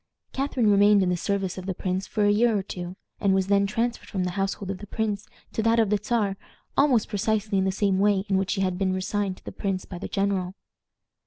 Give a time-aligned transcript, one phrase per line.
[0.33, 3.45] Catharine remained in the service of the prince for a year or two, and was
[3.49, 6.37] then transferred from the household of the prince to that of the Czar
[6.75, 9.85] almost precisely in the same way in which she had been resigned to the prince
[9.85, 10.55] by the general.